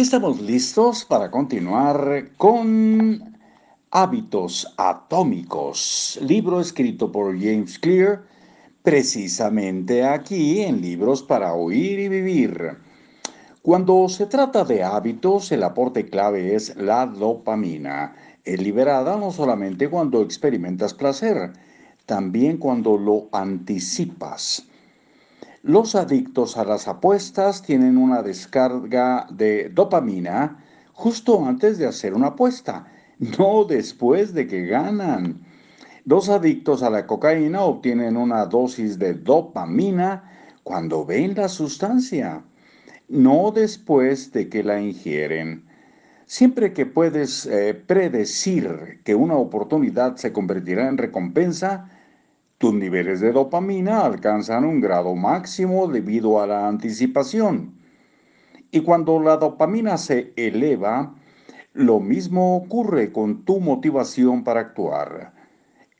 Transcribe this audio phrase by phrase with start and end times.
[0.00, 3.36] Estamos listos para continuar con
[3.90, 8.24] Hábitos Atómicos, libro escrito por James Clear,
[8.82, 12.78] precisamente aquí en Libros para Oír y Vivir.
[13.60, 18.16] Cuando se trata de hábitos, el aporte clave es la dopamina.
[18.42, 21.52] Es liberada no solamente cuando experimentas placer,
[22.06, 24.66] también cuando lo anticipas.
[25.62, 30.64] Los adictos a las apuestas tienen una descarga de dopamina
[30.94, 32.86] justo antes de hacer una apuesta,
[33.38, 35.44] no después de que ganan.
[36.06, 40.24] Los adictos a la cocaína obtienen una dosis de dopamina
[40.62, 42.42] cuando ven la sustancia,
[43.10, 45.66] no después de que la ingieren.
[46.24, 51.90] Siempre que puedes eh, predecir que una oportunidad se convertirá en recompensa,
[52.60, 57.72] tus niveles de dopamina alcanzan un grado máximo debido a la anticipación.
[58.70, 61.14] Y cuando la dopamina se eleva,
[61.72, 65.32] lo mismo ocurre con tu motivación para actuar.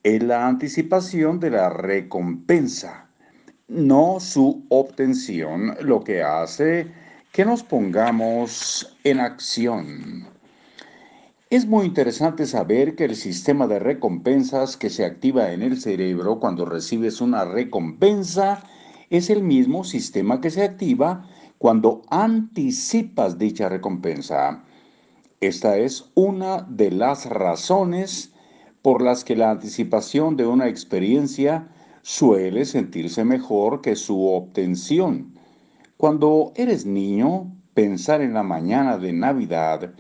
[0.03, 3.09] Es la anticipación de la recompensa,
[3.67, 6.93] no su obtención, lo que hace
[7.33, 10.29] que nos pongamos en acción.
[11.51, 16.39] Es muy interesante saber que el sistema de recompensas que se activa en el cerebro
[16.39, 18.63] cuando recibes una recompensa
[19.11, 21.27] es el mismo sistema que se activa
[21.59, 24.63] cuando anticipas dicha recompensa.
[25.41, 28.33] Esta es una de las razones
[28.81, 31.67] por las que la anticipación de una experiencia
[32.03, 35.35] suele sentirse mejor que su obtención.
[35.97, 39.95] Cuando eres niño, pensar en la mañana de Navidad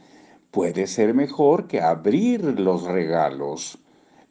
[0.50, 3.78] puede ser mejor que abrir los regalos.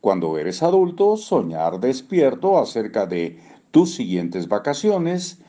[0.02, 3.40] Cuando eres adulto, soñar despierto acerca de
[3.72, 5.40] tus siguientes vacaciones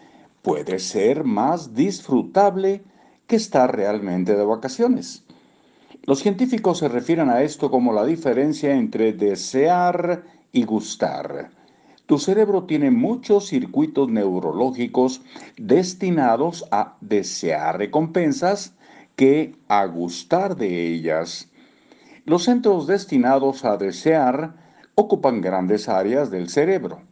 [0.43, 2.83] puede ser más disfrutable
[3.27, 5.25] que estar realmente de vacaciones.
[6.05, 11.51] Los científicos se refieren a esto como la diferencia entre desear y gustar.
[12.07, 15.23] Tu cerebro tiene muchos circuitos neurológicos
[15.57, 18.75] destinados a desear recompensas
[19.20, 21.51] que a gustar de ellas.
[22.25, 24.55] Los centros destinados a desear
[24.95, 27.03] ocupan grandes áreas del cerebro.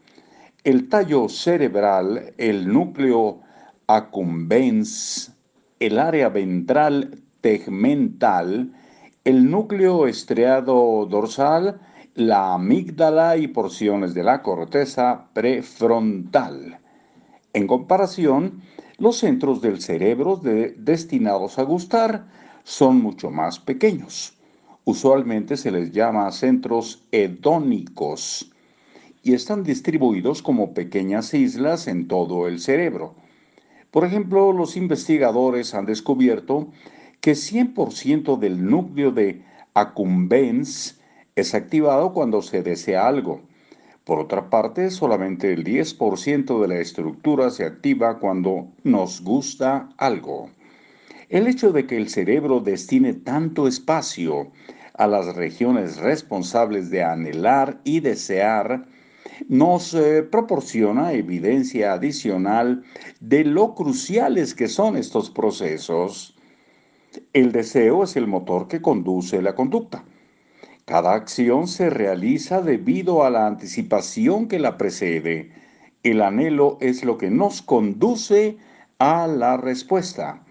[0.64, 3.40] El tallo cerebral, el núcleo
[3.86, 5.36] accumbens,
[5.80, 8.72] el área ventral tegmental,
[9.24, 11.78] el núcleo estriado dorsal,
[12.14, 16.78] la amígdala y porciones de la corteza prefrontal.
[17.52, 18.62] En comparación,
[18.98, 20.40] los centros del cerebro
[20.76, 22.26] destinados a gustar
[22.64, 24.34] son mucho más pequeños.
[24.84, 28.50] Usualmente se les llama centros hedónicos
[29.22, 33.14] y están distribuidos como pequeñas islas en todo el cerebro.
[33.92, 36.68] Por ejemplo, los investigadores han descubierto
[37.20, 39.44] que 100% del núcleo de
[39.74, 41.00] accumbens
[41.36, 43.47] es activado cuando se desea algo
[44.08, 50.48] por otra parte, solamente el 10% de la estructura se activa cuando nos gusta algo.
[51.28, 54.50] El hecho de que el cerebro destine tanto espacio
[54.94, 58.86] a las regiones responsables de anhelar y desear
[59.46, 62.84] nos eh, proporciona evidencia adicional
[63.20, 66.34] de lo cruciales que son estos procesos.
[67.34, 70.02] El deseo es el motor que conduce la conducta.
[70.88, 75.52] Cada acción se realiza debido a la anticipación que la precede.
[76.02, 78.56] El anhelo es lo que nos conduce
[78.98, 80.42] a la respuesta.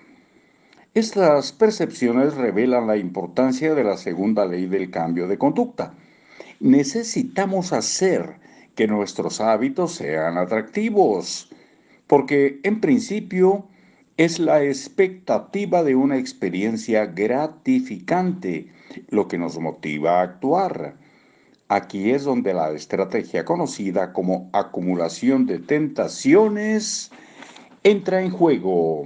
[0.94, 5.96] Estas percepciones revelan la importancia de la segunda ley del cambio de conducta.
[6.60, 8.36] Necesitamos hacer
[8.76, 11.50] que nuestros hábitos sean atractivos,
[12.06, 13.68] porque en principio
[14.18, 18.77] es la expectativa de una experiencia gratificante
[19.10, 20.96] lo que nos motiva a actuar.
[21.70, 27.12] Aquí es donde la estrategia conocida como acumulación de tentaciones
[27.84, 29.04] entra en juego.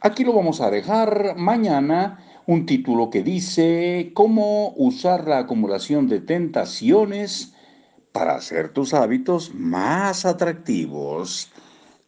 [0.00, 6.20] Aquí lo vamos a dejar mañana un título que dice cómo usar la acumulación de
[6.20, 7.54] tentaciones
[8.12, 11.50] para hacer tus hábitos más atractivos.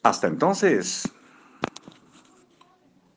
[0.02, 1.08] Hasta entonces.